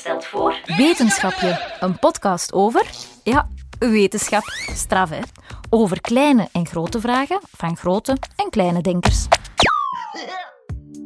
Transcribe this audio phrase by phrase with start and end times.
[0.00, 0.60] stelt voor...
[0.76, 2.86] Wetenschapje, een podcast over,
[3.24, 3.48] ja,
[3.78, 4.42] wetenschap,
[4.74, 5.20] straf hè.
[5.70, 9.26] Over kleine en grote vragen van grote en kleine denkers.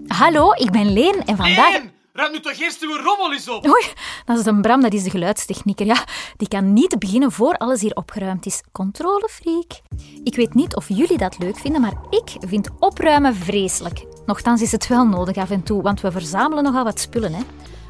[0.07, 1.72] Hallo, ik ben Leen en vandaag...
[1.72, 3.67] Leen, ruim nu toch eerst uw rommel eens op.
[3.67, 3.85] Oei,
[4.25, 5.86] dat is een Bram, dat is de geluidstechnieker.
[5.86, 6.04] Ja,
[6.36, 8.63] die kan niet beginnen voor alles hier opgeruimd is.
[8.72, 9.81] Controlefreak.
[10.25, 14.04] Ik weet niet of jullie dat leuk vinden, maar ik vind opruimen vreselijk.
[14.26, 17.35] Nochtans is het wel nodig af en toe, want we verzamelen nogal wat spullen.
[17.35, 17.43] Hè.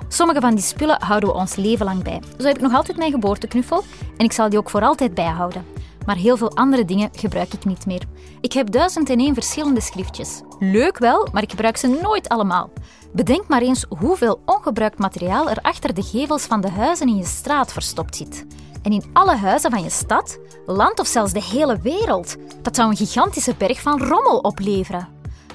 [0.09, 2.23] Sommige van die spullen houden we ons leven lang bij.
[2.39, 3.83] Zo heb ik nog altijd mijn geboorteknuffel
[4.17, 5.65] en ik zal die ook voor altijd bijhouden.
[6.07, 8.03] Maar heel veel andere dingen gebruik ik niet meer.
[8.41, 10.43] Ik heb duizend en één verschillende schriftjes.
[10.59, 12.71] Leuk wel, maar ik gebruik ze nooit allemaal.
[13.13, 17.25] Bedenk maar eens hoeveel ongebruikt materiaal er achter de gevels van de huizen in je
[17.25, 18.47] straat verstopt zit.
[18.83, 22.37] En in alle huizen van je stad, land of zelfs de hele wereld.
[22.63, 25.09] Dat zou een gigantische berg van rommel opleveren.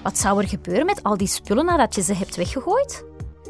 [0.04, 3.04] Wat zou er gebeuren met al die spullen nadat je ze hebt weggegooid?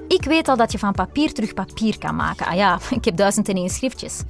[0.09, 2.45] Ik weet al dat je van papier terug papier kan maken.
[2.45, 4.21] Ah ja, ik heb duizend en één schriftjes.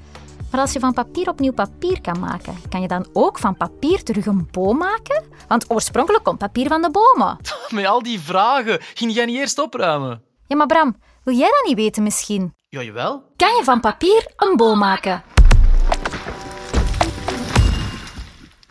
[0.52, 4.03] Maar als je van papier opnieuw papier kan maken, kan je dan ook van papier
[4.03, 5.23] terug een boom maken?
[5.47, 7.38] Want oorspronkelijk komt papier van de bomen.
[7.69, 10.23] Met al die vragen, ging jij niet eerst opruimen?
[10.47, 12.53] Ja, maar Bram, wil jij dat niet weten misschien?
[12.69, 13.23] Ja, jawel.
[13.35, 15.23] Kan je van papier een boom maken?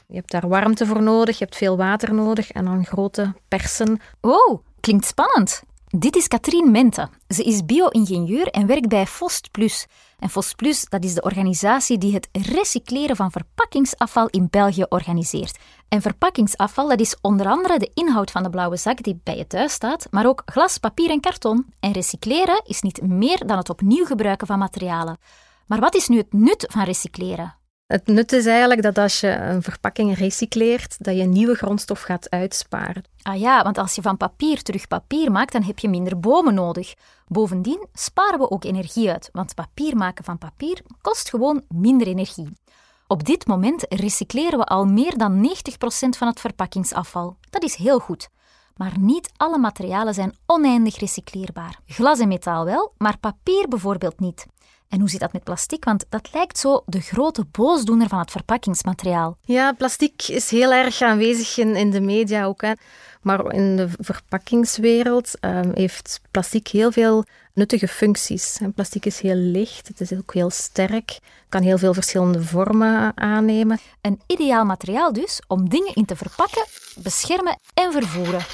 [0.06, 4.00] Je hebt daar warmte voor nodig, je hebt veel water nodig en dan grote persen.
[4.20, 5.62] Wow, klinkt spannend.
[5.96, 7.08] Dit is Katrien Mente.
[7.28, 9.86] Ze is bio-ingenieur en werkt bij Fost Plus.
[10.18, 15.58] En Fost Plus dat is de organisatie die het recycleren van verpakkingsafval in België organiseert.
[15.88, 19.46] En verpakkingsafval dat is onder andere de inhoud van de blauwe zak die bij je
[19.46, 21.66] thuis staat, maar ook glas, papier en karton.
[21.80, 25.18] En recycleren is niet meer dan het opnieuw gebruiken van materialen.
[25.66, 27.57] Maar wat is nu het nut van recycleren?
[27.88, 32.30] Het nut is eigenlijk dat als je een verpakking recycleert, dat je nieuwe grondstof gaat
[32.30, 33.04] uitsparen.
[33.22, 36.54] Ah ja, want als je van papier terug papier maakt, dan heb je minder bomen
[36.54, 36.94] nodig.
[37.26, 42.52] Bovendien sparen we ook energie uit, want papier maken van papier kost gewoon minder energie.
[43.06, 45.50] Op dit moment recycleren we al meer dan 90%
[46.08, 47.36] van het verpakkingsafval.
[47.50, 48.28] Dat is heel goed.
[48.76, 51.78] Maar niet alle materialen zijn oneindig recycleerbaar.
[51.86, 54.46] Glas en metaal wel, maar papier bijvoorbeeld niet.
[54.88, 55.84] En hoe zit dat met plastic?
[55.84, 59.36] Want dat lijkt zo de grote boosdoener van het verpakkingsmateriaal.
[59.40, 62.62] Ja, plastic is heel erg aanwezig in, in de media ook.
[62.62, 62.72] Hè.
[63.22, 68.58] Maar in de verpakkingswereld um, heeft plastic heel veel nuttige functies.
[68.60, 71.18] En plastic is heel licht, het is ook heel sterk,
[71.48, 73.78] kan heel veel verschillende vormen aannemen.
[74.00, 76.64] Een ideaal materiaal dus om dingen in te verpakken,
[77.02, 78.44] beschermen en vervoeren.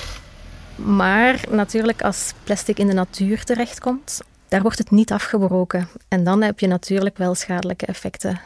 [0.77, 4.21] Maar natuurlijk, als plastic in de natuur terechtkomt,
[4.55, 5.89] daar wordt het niet afgebroken.
[6.09, 8.41] En dan heb je natuurlijk wel schadelijke effecten.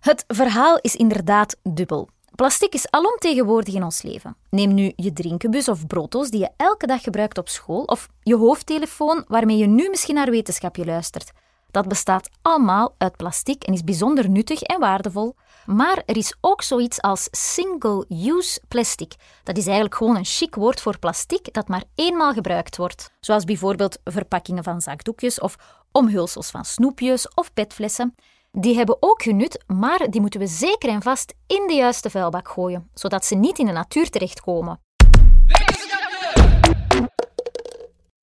[0.00, 2.08] Het verhaal is inderdaad dubbel.
[2.34, 4.36] Plastic is alomtegenwoordig in ons leven.
[4.50, 8.36] Neem nu je drinkenbus of brooddoos die je elke dag gebruikt op school, of je
[8.36, 11.32] hoofdtelefoon waarmee je nu misschien naar wetenschapje luistert.
[11.70, 15.34] Dat bestaat allemaal uit plastic en is bijzonder nuttig en waardevol.
[15.66, 19.14] Maar er is ook zoiets als single-use plastic.
[19.42, 23.12] Dat is eigenlijk gewoon een chic woord voor plastic dat maar eenmaal gebruikt wordt.
[23.20, 25.56] Zoals bijvoorbeeld verpakkingen van zakdoekjes of
[25.92, 28.14] omhulsels van snoepjes of petflessen.
[28.52, 32.48] Die hebben ook genut, maar die moeten we zeker en vast in de juiste vuilbak
[32.48, 34.80] gooien, zodat ze niet in de natuur terechtkomen.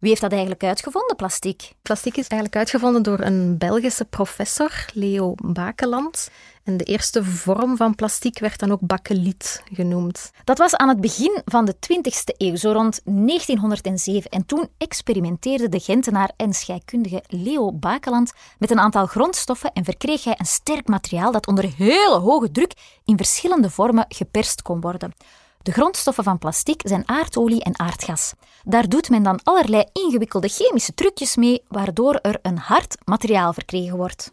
[0.01, 1.71] Wie heeft dat eigenlijk uitgevonden, plastic?
[1.81, 6.29] Plastic is eigenlijk uitgevonden door een Belgische professor, Leo Bakeland.
[6.63, 10.31] En de eerste vorm van plastic werd dan ook bakkeliet genoemd.
[10.43, 14.31] Dat was aan het begin van de 20e eeuw, zo rond 1907.
[14.31, 20.23] En toen experimenteerde de Gentenaar en scheikundige Leo Bakeland met een aantal grondstoffen en verkreeg
[20.23, 22.73] hij een sterk materiaal dat onder hele hoge druk
[23.05, 25.13] in verschillende vormen geperst kon worden.
[25.63, 28.33] De grondstoffen van plastic zijn aardolie en aardgas.
[28.63, 33.97] Daar doet men dan allerlei ingewikkelde chemische trucjes mee, waardoor er een hard materiaal verkregen
[33.97, 34.31] wordt.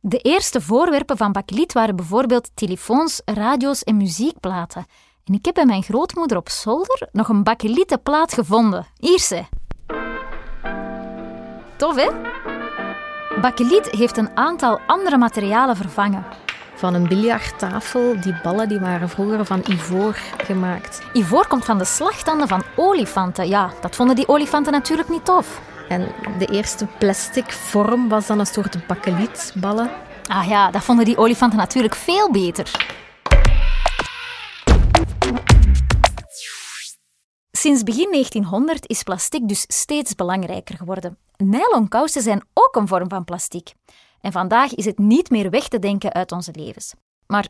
[0.00, 4.86] De eerste voorwerpen van bakeliet waren bijvoorbeeld telefoons, radio's en muziekplaten.
[5.24, 8.86] En ik heb bij mijn grootmoeder op zolder nog een bakelieten plaat gevonden.
[8.96, 9.44] Hier ze.
[11.76, 12.10] Tof, hè?
[13.40, 16.24] Bakeliet heeft een aantal andere materialen vervangen
[16.78, 18.20] van een biljarttafel.
[18.20, 21.02] Die ballen die waren vroeger van ivoor gemaakt.
[21.12, 23.48] Ivoor komt van de slagtanden van olifanten.
[23.48, 25.60] Ja, dat vonden die olifanten natuurlijk niet tof.
[25.88, 26.08] En
[26.38, 29.90] de eerste plastic vorm was dan een soort bakkelietballen.
[30.26, 32.70] Ah ja, dat vonden die olifanten natuurlijk veel beter.
[37.50, 41.18] Sinds begin 1900 is plastic dus steeds belangrijker geworden.
[41.36, 43.72] Nylonkousen zijn ook een vorm van plastic.
[44.20, 46.94] En vandaag is het niet meer weg te denken uit onze levens.
[47.26, 47.48] Maar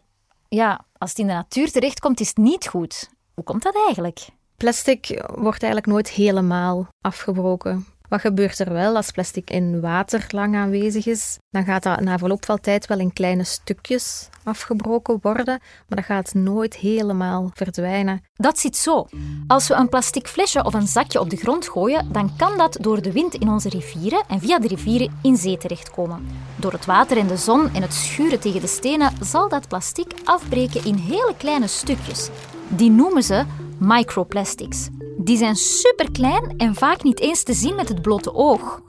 [0.48, 3.10] ja, als het in de natuur terechtkomt, is het niet goed.
[3.34, 4.28] Hoe komt dat eigenlijk?
[4.56, 7.86] Plastic wordt eigenlijk nooit helemaal afgebroken.
[8.08, 11.38] Wat gebeurt er wel als plastic in water lang aanwezig is?
[11.50, 16.04] Dan gaat dat na verloop van tijd wel in kleine stukjes afgebroken worden, maar dat
[16.04, 18.20] gaat nooit helemaal verdwijnen.
[18.34, 19.06] Dat zit zo.
[19.46, 22.78] Als we een plastic flesje of een zakje op de grond gooien, dan kan dat
[22.80, 26.26] door de wind in onze rivieren en via de rivieren in zee terechtkomen.
[26.56, 30.14] Door het water en de zon en het schuren tegen de stenen zal dat plastic
[30.24, 32.28] afbreken in hele kleine stukjes.
[32.68, 33.44] Die noemen ze
[33.78, 34.88] microplastics.
[35.18, 38.80] Die zijn superklein en vaak niet eens te zien met het blote oog.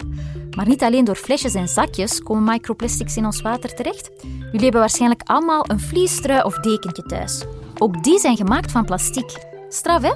[0.56, 4.09] Maar niet alleen door flesjes en zakjes komen microplastics in ons water terecht.
[4.21, 7.44] Jullie hebben waarschijnlijk allemaal een vliestrui of dekentje thuis.
[7.77, 9.47] Ook die zijn gemaakt van plastic.
[9.69, 10.13] Straf, hè?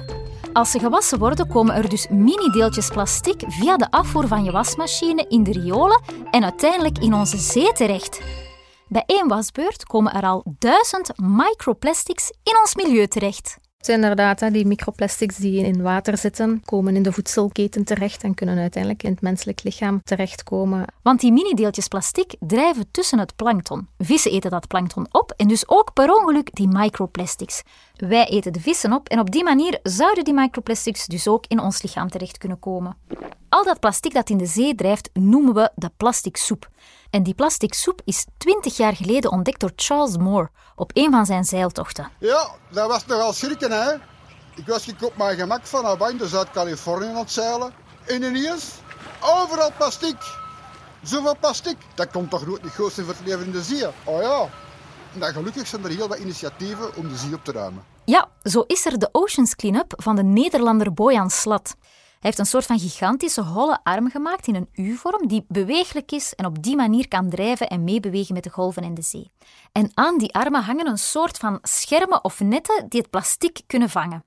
[0.52, 5.24] Als ze gewassen worden, komen er dus mini-deeltjes plastic via de afvoer van je wasmachine
[5.28, 8.20] in de riolen en uiteindelijk in onze zee terecht.
[8.88, 13.58] Bij één wasbeurt komen er al duizend microplastics in ons milieu terecht.
[13.84, 18.58] Zijn inderdaad die microplastics die in water zitten, komen in de voedselketen terecht en kunnen
[18.58, 20.84] uiteindelijk in het menselijk lichaam terechtkomen.
[21.02, 23.88] Want die mini-deeltjes plastic drijven tussen het plankton.
[23.98, 27.62] Vissen eten dat plankton op en dus ook per ongeluk die microplastics.
[27.96, 31.60] Wij eten de vissen op en op die manier zouden die microplastics dus ook in
[31.60, 32.96] ons lichaam terecht kunnen komen.
[33.48, 36.68] Al dat plastic dat in de zee drijft noemen we de plastic soep.
[37.10, 41.26] En die plastic soep is 20 jaar geleden ontdekt door Charles Moore op een van
[41.26, 42.10] zijn zeiltochten.
[42.18, 43.92] Ja, dat was nogal schrikken, hè.
[44.54, 47.72] Ik was op mijn gemak van Hawaii naar Zuid-Californië aan het zeilen.
[48.06, 48.70] En ineens,
[49.20, 50.16] overal plastic.
[51.02, 51.76] Zoveel plastic.
[51.94, 53.86] Dat komt toch nooit niet in voor het leven in de zee?
[54.04, 54.48] Oh ja.
[55.20, 57.82] En gelukkig zijn er heel wat initiatieven om de zee op te ruimen.
[58.04, 61.76] Ja, zo is er de Oceans Cleanup van de Nederlander Bojan Slat
[62.24, 66.46] heeft een soort van gigantische holle arm gemaakt in een U-vorm die beweeglijk is en
[66.46, 69.30] op die manier kan drijven en meebewegen met de golven in de zee.
[69.72, 73.90] En aan die armen hangen een soort van schermen of netten die het plastic kunnen
[73.90, 74.24] vangen.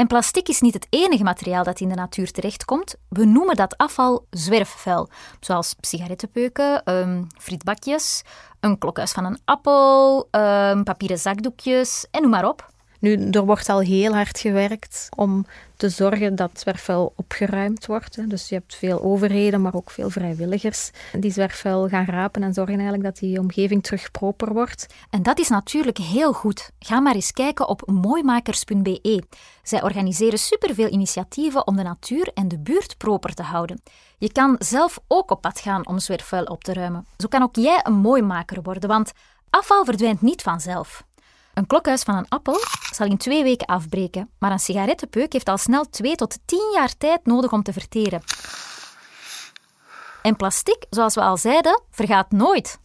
[0.00, 2.94] En plastic is niet het enige materiaal dat in de natuur terechtkomt.
[3.08, 5.08] We noemen dat afval zwerfvuil,
[5.40, 8.22] zoals sigarettenpeuken, um, frietbakjes,
[8.60, 12.70] een klokhuis van een appel, um, papieren zakdoekjes en noem maar op.
[13.00, 18.30] Nu, er wordt al heel hard gewerkt om te zorgen dat zwerfvuil opgeruimd wordt.
[18.30, 22.74] Dus je hebt veel overheden, maar ook veel vrijwilligers die zwerfvuil gaan rapen en zorgen
[22.74, 24.86] eigenlijk dat die omgeving terug proper wordt.
[25.10, 26.70] En dat is natuurlijk heel goed.
[26.78, 29.22] Ga maar eens kijken op mooimakers.be.
[29.62, 33.82] Zij organiseren superveel initiatieven om de natuur en de buurt proper te houden.
[34.18, 37.06] Je kan zelf ook op pad gaan om zwerfvuil op te ruimen.
[37.16, 39.12] Zo kan ook jij een mooimaker worden, want
[39.50, 41.04] afval verdwijnt niet vanzelf.
[41.54, 42.56] Een klokhuis van een appel
[42.92, 46.96] zal in twee weken afbreken, maar een sigarettenpeuk heeft al snel twee tot tien jaar
[46.98, 48.22] tijd nodig om te verteren.
[50.22, 52.78] En plastic, zoals we al zeiden, vergaat nooit.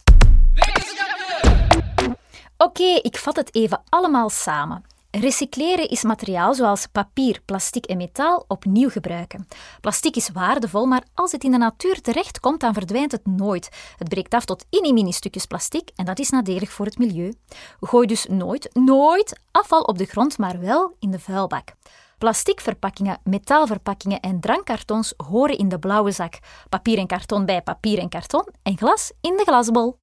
[2.56, 4.84] Oké, ik vat het even allemaal samen.
[5.20, 9.48] Recycleren is materiaal zoals papier, plastic en metaal opnieuw gebruiken.
[9.80, 13.68] Plastic is waardevol, maar als het in de natuur terechtkomt, dan verdwijnt het nooit.
[13.96, 17.34] Het breekt af tot mini stukjes plastic en dat is nadelig voor het milieu.
[17.80, 21.72] Gooi dus nooit, nooit afval op de grond, maar wel in de vuilbak.
[22.18, 26.38] Plasticverpakkingen, metaalverpakkingen en drankkartons horen in de blauwe zak.
[26.68, 29.96] Papier en karton bij papier en karton en glas in de glasbol.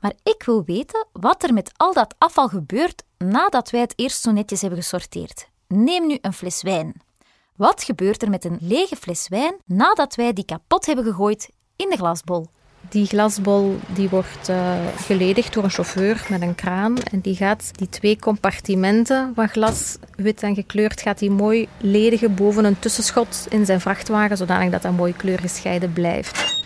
[0.00, 4.22] Maar ik wil weten wat er met al dat afval gebeurt nadat wij het eerst
[4.22, 5.48] zo netjes hebben gesorteerd.
[5.66, 7.00] Neem nu een fles wijn.
[7.56, 11.90] Wat gebeurt er met een lege fles wijn nadat wij die kapot hebben gegooid in
[11.90, 12.46] de glasbol?
[12.88, 16.98] Die glasbol die wordt uh, geledigd door een chauffeur met een kraan.
[16.98, 22.34] En die gaat die twee compartimenten van glas, wit en gekleurd, gaat die mooi ledigen
[22.34, 26.57] boven een tussenschot in zijn vrachtwagen, zodanig dat dat mooi kleurgescheiden blijft.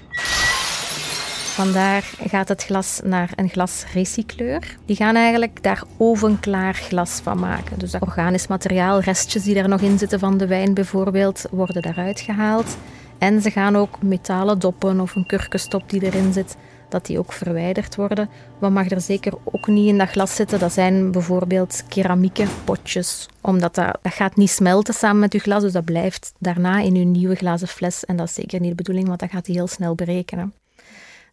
[1.53, 4.77] Vandaar gaat het glas naar een glasrecycleur.
[4.85, 7.79] Die gaan eigenlijk daar ovenklaar glas van maken.
[7.79, 11.83] Dus dat organisch materiaal, restjes die er nog in zitten van de wijn bijvoorbeeld, worden
[11.83, 12.77] daaruit gehaald.
[13.19, 16.57] En ze gaan ook metalen doppen of een kurkenstop die erin zit,
[16.89, 18.29] dat die ook verwijderd worden.
[18.59, 23.29] Wat mag er zeker ook niet in dat glas zitten, dat zijn bijvoorbeeld keramieke potjes.
[23.41, 26.95] Omdat dat, dat gaat niet smelten samen met je glas, dus dat blijft daarna in
[26.95, 28.05] je nieuwe glazen fles.
[28.05, 30.53] En dat is zeker niet de bedoeling, want dat gaat die heel snel berekenen.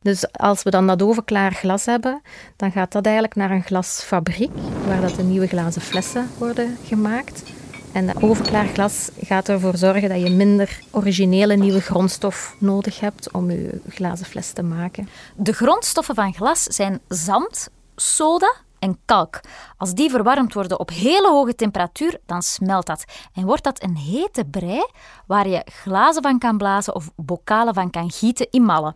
[0.02, 2.22] Dus als we dan dat overklaar glas hebben,
[2.56, 4.52] dan gaat dat eigenlijk naar een glasfabriek,
[4.88, 7.44] waar dat de nieuwe glazen flessen worden gemaakt.
[7.92, 13.32] En dat overklaar glas gaat ervoor zorgen dat je minder originele nieuwe grondstof nodig hebt
[13.32, 15.10] om je glazen fles te maken.
[15.36, 19.40] De grondstoffen van glas zijn zand, soda en kalk.
[19.78, 23.04] Als die verwarmd worden op hele hoge temperatuur, dan smelt dat.
[23.34, 24.86] En wordt dat een hete brei
[25.28, 28.96] waar je glazen van kan blazen of bokalen van kan gieten in mallen.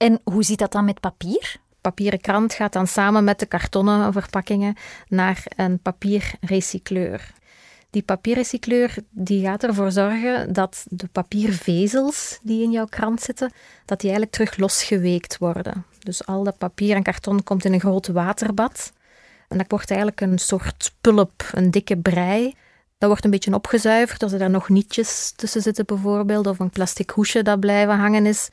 [0.00, 1.56] En hoe zit dat dan met papier?
[1.80, 4.76] Papieren krant gaat dan samen met de kartonnen verpakkingen
[5.08, 7.32] naar een papierrecycleur.
[7.90, 13.52] Die papierrecycleur die gaat ervoor zorgen dat de papiervezels die in jouw krant zitten,
[13.84, 15.84] dat die eigenlijk terug losgeweekt worden.
[15.98, 18.92] Dus al dat papier en karton komt in een groot waterbad.
[19.48, 22.54] En dat wordt eigenlijk een soort pulp, een dikke brei.
[22.98, 24.22] Dat wordt een beetje opgezuiverd.
[24.22, 28.26] Als er daar nog nietjes tussen zitten bijvoorbeeld, of een plastic hoesje dat blijven hangen
[28.26, 28.48] is,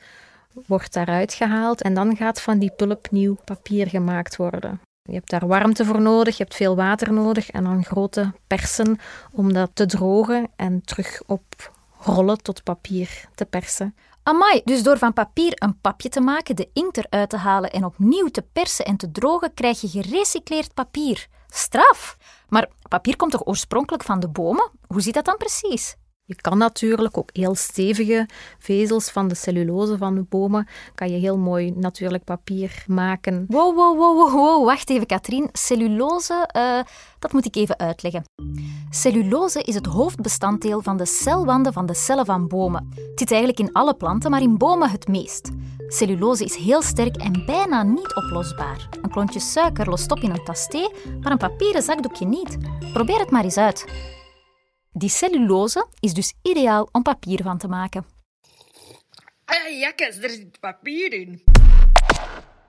[0.66, 1.82] wordt daaruit gehaald.
[1.82, 4.80] En dan gaat van die pulp nieuw papier gemaakt worden.
[5.02, 8.98] Je hebt daar warmte voor nodig, je hebt veel water nodig en dan grote persen
[9.32, 13.94] om dat te drogen en terug op rollen tot papier te persen.
[14.22, 17.84] Amai, dus door van papier een papje te maken, de inkt eruit te halen en
[17.84, 21.26] opnieuw te persen en te drogen, krijg je gerecycleerd papier.
[21.48, 22.16] Straf!
[22.48, 24.70] Maar papier komt toch oorspronkelijk van de bomen?
[24.86, 25.96] Hoe zit dat dan precies?
[26.28, 31.18] Je kan natuurlijk ook heel stevige vezels van de cellulose van de bomen, kan je
[31.18, 33.44] heel mooi natuurlijk papier maken.
[33.48, 34.64] Wow, wow, wow, wow, wow.
[34.64, 35.48] wacht even Katrien.
[35.52, 36.80] Cellulose, uh,
[37.18, 38.24] dat moet ik even uitleggen.
[38.90, 42.88] Cellulose is het hoofdbestanddeel van de celwanden van de cellen van bomen.
[42.94, 45.50] Het zit eigenlijk in alle planten, maar in bomen het meest.
[45.86, 48.88] Cellulose is heel sterk en bijna niet oplosbaar.
[49.02, 52.58] Een klontje suiker lost op in een tasté, maar een papieren zakdoekje niet.
[52.92, 54.16] Probeer het maar eens uit.
[54.92, 58.06] Die cellulose is dus ideaal om papier van te maken.
[59.44, 61.42] Hey, jakkes, er zit papier in.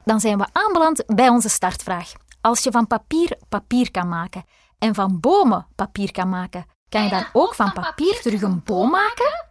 [0.05, 2.11] Dan zijn we aanbeland bij onze startvraag.
[2.41, 4.43] Als je van papier papier kan maken
[4.77, 8.89] en van bomen papier kan maken, kan je dan ook van papier terug een boom
[8.89, 9.47] maken?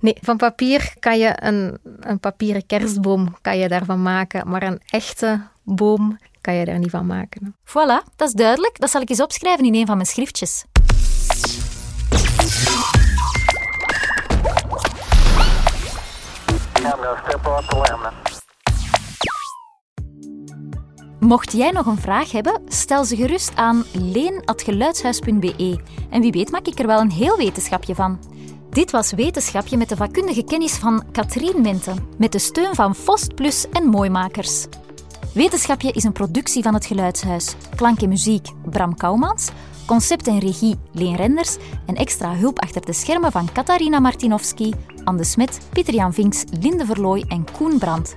[0.00, 4.80] Nee, van papier kan je een, een papieren kerstboom kan je daarvan maken, maar een
[4.86, 7.56] echte boom kan je daar niet van maken.
[7.64, 8.80] Voilà, dat is duidelijk.
[8.80, 10.64] Dat zal ik eens opschrijven in een van mijn schriftjes.
[21.20, 25.80] Mocht jij nog een vraag hebben, stel ze gerust aan leen.geluidshuis.be.
[26.10, 28.18] En wie weet maak ik er wel een heel wetenschapje van.
[28.70, 33.34] Dit was Wetenschapje met de vakkundige kennis van Katrien Menten, met de steun van Fost
[33.34, 34.66] Plus en Mooimakers.
[35.34, 37.54] Wetenschapje is een productie van het Geluidshuis.
[37.76, 39.48] Klank en muziek Bram Kouwmans,
[39.86, 44.74] concept en regie Leen Renders en extra hulp achter de schermen van Katarina Martinovski,
[45.04, 48.16] Anne Smet, Pieter-Jan Vinks, Linde Verlooy en Koen Brandt.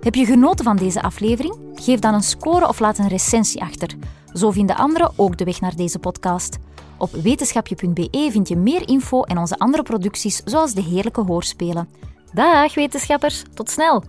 [0.00, 1.56] Heb je genoten van deze aflevering?
[1.74, 3.94] Geef dan een score of laat een recensie achter.
[4.32, 6.58] Zo vinden anderen ook de weg naar deze podcast.
[6.98, 11.88] Op wetenschapje.be vind je meer info en onze andere producties, zoals de heerlijke hoorspelen.
[12.32, 14.04] Dag wetenschappers, tot snel!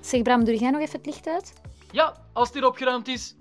[0.00, 1.52] Zeg Bram, doe jij nog even het licht uit?
[1.90, 3.34] Ja, als het hier opgeruimd is.